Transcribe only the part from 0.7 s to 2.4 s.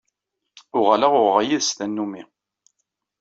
Uɣaleɣ uɣeɣ yid-s tannumi.